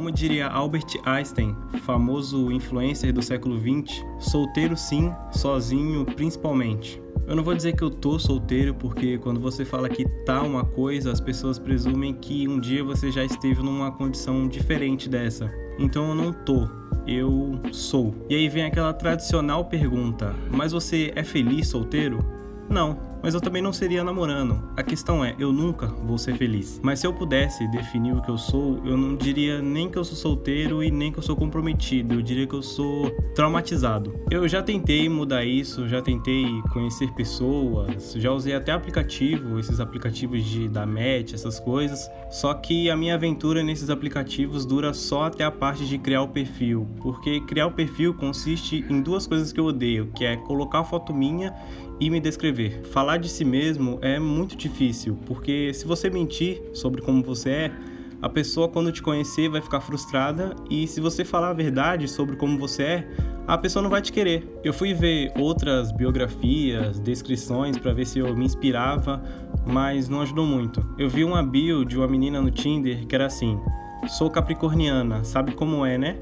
[0.00, 6.98] Como diria Albert Einstein, famoso influencer do século 20, solteiro sim, sozinho principalmente.
[7.26, 10.64] Eu não vou dizer que eu tô solteiro, porque quando você fala que tá uma
[10.64, 15.52] coisa, as pessoas presumem que um dia você já esteve numa condição diferente dessa.
[15.78, 16.66] Então eu não tô,
[17.06, 18.14] eu sou.
[18.30, 22.24] E aí vem aquela tradicional pergunta: mas você é feliz solteiro?
[22.70, 24.62] Não mas eu também não seria namorando.
[24.76, 26.80] A questão é, eu nunca vou ser feliz.
[26.82, 30.04] Mas se eu pudesse definir o que eu sou, eu não diria nem que eu
[30.04, 32.14] sou solteiro e nem que eu sou comprometido.
[32.14, 34.14] Eu diria que eu sou traumatizado.
[34.30, 40.44] Eu já tentei mudar isso, já tentei conhecer pessoas, já usei até aplicativo, esses aplicativos
[40.44, 42.10] de da match, essas coisas.
[42.30, 46.28] Só que a minha aventura nesses aplicativos dura só até a parte de criar o
[46.28, 50.84] perfil, porque criar o perfil consiste em duas coisas que eu odeio, que é colocar
[50.84, 51.54] foto minha
[52.00, 52.80] e me descrever.
[52.90, 57.72] Falar de si mesmo é muito difícil, porque se você mentir sobre como você é,
[58.22, 62.36] a pessoa quando te conhecer vai ficar frustrada e se você falar a verdade sobre
[62.36, 63.08] como você é,
[63.46, 64.60] a pessoa não vai te querer.
[64.62, 69.22] Eu fui ver outras biografias, descrições para ver se eu me inspirava,
[69.66, 70.84] mas não ajudou muito.
[70.98, 73.58] Eu vi uma bio de uma menina no Tinder que era assim:
[74.06, 76.18] "Sou capricorniana, sabe como é, né?"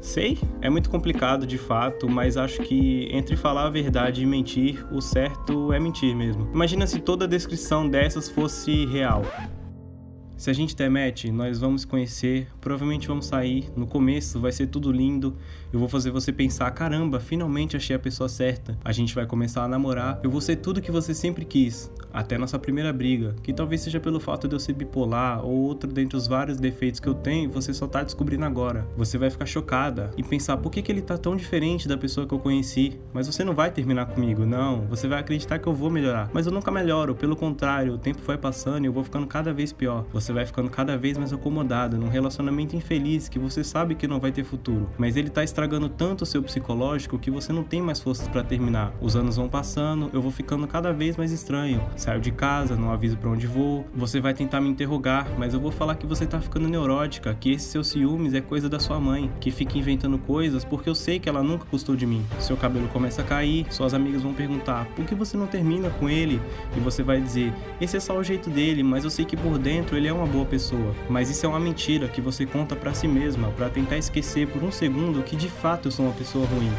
[0.00, 4.86] Sei, é muito complicado de fato, mas acho que entre falar a verdade e mentir,
[4.92, 6.48] o certo é mentir mesmo.
[6.52, 9.22] Imagina se toda a descrição dessas fosse real.
[10.38, 13.68] Se a gente match, nós vamos conhecer, provavelmente vamos sair.
[13.76, 15.36] No começo vai ser tudo lindo.
[15.72, 18.78] Eu vou fazer você pensar: caramba, finalmente achei a pessoa certa.
[18.84, 20.20] A gente vai começar a namorar.
[20.22, 24.00] Eu vou ser tudo que você sempre quis até nossa primeira briga, que talvez seja
[24.00, 27.50] pelo fato de eu ser bipolar ou outro dentre os vários defeitos que eu tenho,
[27.50, 28.86] você só tá descobrindo agora.
[28.96, 32.26] Você vai ficar chocada e pensar por que, que ele tá tão diferente da pessoa
[32.26, 34.86] que eu conheci, mas você não vai terminar comigo, não.
[34.86, 38.20] Você vai acreditar que eu vou melhorar, mas eu nunca melhoro, pelo contrário, o tempo
[38.24, 40.04] vai passando e eu vou ficando cada vez pior.
[40.12, 44.20] Você vai ficando cada vez mais acomodado num relacionamento infeliz que você sabe que não
[44.20, 47.80] vai ter futuro, mas ele tá estragando tanto o seu psicológico que você não tem
[47.80, 48.92] mais forças para terminar.
[49.00, 51.82] Os anos vão passando, eu vou ficando cada vez mais estranho.
[51.96, 53.86] Saio de casa, não aviso para onde vou.
[53.94, 57.52] Você vai tentar me interrogar, mas eu vou falar que você tá ficando neurótica, que
[57.52, 61.18] esse seu ciúmes é coisa da sua mãe, que fica inventando coisas porque eu sei
[61.18, 62.24] que ela nunca gostou de mim.
[62.38, 66.08] Seu cabelo começa a cair, suas amigas vão perguntar: "Por que você não termina com
[66.08, 66.40] ele?"
[66.76, 69.58] E você vai dizer: "Esse é só o jeito dele, mas eu sei que por
[69.58, 70.94] dentro ele é uma boa pessoa".
[71.08, 74.62] Mas isso é uma mentira que você conta para si mesma para tentar esquecer por
[74.62, 76.72] um segundo que de fato eu sou uma pessoa ruim.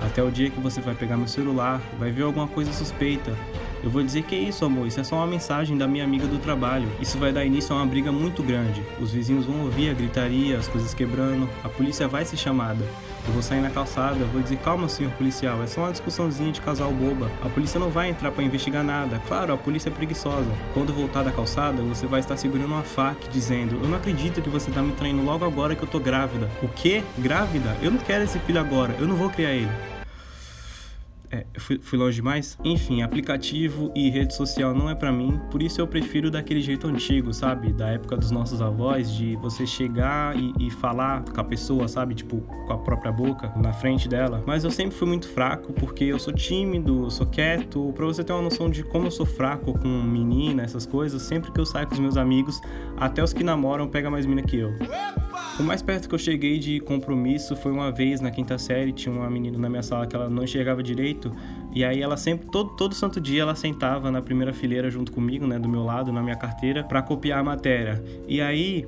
[0.00, 3.36] Até o dia que você vai pegar meu celular, vai ver alguma coisa suspeita
[3.82, 6.26] eu vou dizer que é isso, amor, isso é só uma mensagem da minha amiga
[6.26, 6.88] do trabalho.
[7.00, 8.82] Isso vai dar início a uma briga muito grande.
[9.00, 12.84] Os vizinhos vão ouvir a gritaria, as coisas quebrando, a polícia vai ser chamada.
[13.28, 16.62] Eu vou sair na calçada, vou dizer: calma, senhor policial, é só uma discussãozinha de
[16.62, 17.30] casal boba.
[17.42, 19.20] A polícia não vai entrar para investigar nada.
[19.28, 20.50] Claro, a polícia é preguiçosa.
[20.72, 24.48] Quando voltar da calçada, você vai estar segurando uma faca dizendo: Eu não acredito que
[24.48, 26.50] você tá me traindo logo agora que eu tô grávida.
[26.62, 27.04] O quê?
[27.18, 27.76] Grávida?
[27.82, 29.97] Eu não quero esse filho agora, eu não vou criar ele.
[31.30, 32.56] É, fui, fui, longe demais?
[32.64, 36.86] Enfim, aplicativo e rede social não é para mim, por isso eu prefiro daquele jeito
[36.86, 37.70] antigo, sabe?
[37.70, 42.14] Da época dos nossos avós, de você chegar e, e, falar com a pessoa, sabe?
[42.14, 44.42] Tipo, com a própria boca, na frente dela.
[44.46, 47.92] Mas eu sempre fui muito fraco, porque eu sou tímido, sou quieto.
[47.94, 51.52] Pra você ter uma noção de como eu sou fraco com menina, essas coisas, sempre
[51.52, 52.58] que eu saio com os meus amigos,
[52.96, 54.72] até os que namoram pegam mais mina que eu.
[55.58, 59.12] O mais perto que eu cheguei de compromisso foi uma vez na quinta série, tinha
[59.12, 61.17] uma menina na minha sala que ela não enxergava direito
[61.72, 65.46] e aí ela sempre, todo, todo santo dia, ela sentava na primeira fileira junto comigo,
[65.46, 68.02] né, do meu lado, na minha carteira, para copiar a matéria.
[68.26, 68.86] E aí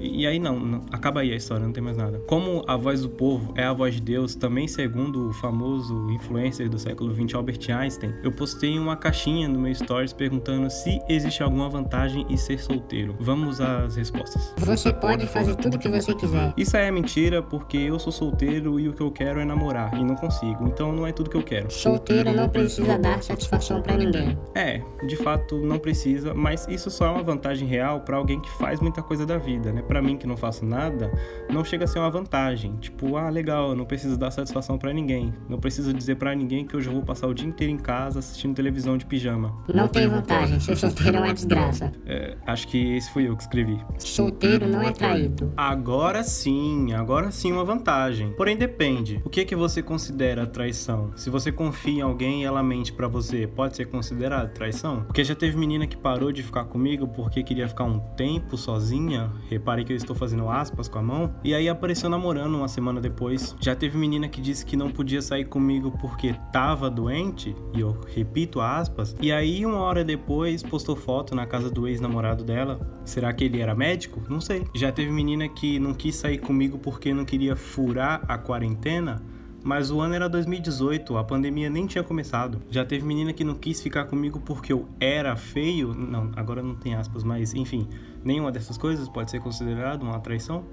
[0.00, 2.18] e aí não, não, acaba aí a história, não tem mais nada.
[2.26, 6.68] Como a voz do povo é a voz de Deus, também segundo o famoso influencer
[6.68, 11.42] do século 20 Albert Einstein, eu postei uma caixinha no meu stories perguntando se existe
[11.42, 13.14] alguma vantagem em ser solteiro.
[13.20, 14.54] Vamos às respostas.
[14.58, 16.52] Você pode fazer tudo o que você quiser.
[16.56, 19.94] Isso aí é mentira porque eu sou solteiro e o que eu quero é namorar
[19.94, 20.66] e não consigo.
[20.66, 21.70] Então não é tudo que eu quero.
[21.70, 24.38] Solteiro não precisa dar satisfação para ninguém.
[24.54, 28.50] É, de fato não precisa, mas isso só é uma vantagem real para alguém que
[28.52, 29.82] faz muita coisa da vida, né?
[29.90, 31.10] Para mim que não faço nada,
[31.50, 32.76] não chega a ser uma vantagem.
[32.76, 35.34] Tipo, ah, legal, eu não preciso dar satisfação para ninguém.
[35.48, 38.20] Não preciso dizer para ninguém que hoje eu vou passar o dia inteiro em casa
[38.20, 39.52] assistindo televisão de pijama.
[39.74, 41.90] Não tem vantagem, ser solteiro é uma desgraça.
[42.06, 43.80] É, acho que esse fui eu que escrevi.
[43.98, 45.52] Solteiro não é traído.
[45.56, 48.32] Agora sim, agora sim uma vantagem.
[48.36, 49.20] Porém depende.
[49.24, 51.10] O que é que você considera traição?
[51.16, 55.02] Se você confia em alguém e ela mente para você, pode ser considerado traição?
[55.02, 59.32] Porque já teve menina que parou de ficar comigo porque queria ficar um tempo sozinha.
[59.48, 61.34] Reparei falei que eu estou fazendo aspas com a mão.
[61.42, 63.56] E aí apareceu namorando uma semana depois.
[63.60, 67.98] Já teve menina que disse que não podia sair comigo porque tava doente, e eu
[68.14, 69.16] repito aspas.
[69.20, 72.80] E aí, uma hora depois, postou foto na casa do ex-namorado dela.
[73.04, 74.22] Será que ele era médico?
[74.28, 74.64] Não sei.
[74.74, 79.22] Já teve menina que não quis sair comigo porque não queria furar a quarentena.
[79.62, 82.62] Mas o ano era 2018, a pandemia nem tinha começado.
[82.70, 85.92] Já teve menina que não quis ficar comigo porque eu era feio.
[85.92, 87.86] Não, agora não tem aspas, mas enfim,
[88.24, 90.64] nenhuma dessas coisas pode ser considerado uma traição?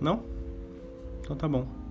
[0.00, 0.22] Não?
[1.20, 1.85] Então tá bom.